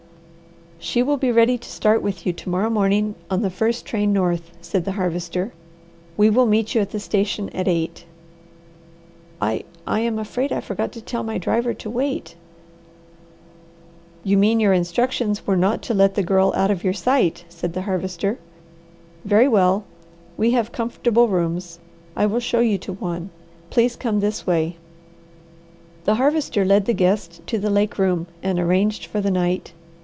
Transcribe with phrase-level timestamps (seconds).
[0.83, 4.11] "She will be ready to start with you to morrow morning, on the first train
[4.11, 5.53] north," said the Harvester.
[6.17, 8.05] "We will meet you at the station at eight."
[9.39, 12.35] "I I am afraid I forgot to tell my driver to wait."
[14.23, 17.73] "You mean your instructions were not to let the Girl out of your sight," said
[17.73, 18.39] the Harvester.
[19.23, 19.83] "Very well!
[20.35, 21.77] We have comfortable rooms.
[22.15, 23.29] I will show you to one.
[23.69, 24.77] Please come this way."
[26.05, 29.73] The Harvester led the guest to the lake room and arranged for the night.